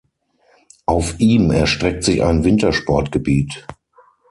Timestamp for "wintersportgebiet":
2.43-3.67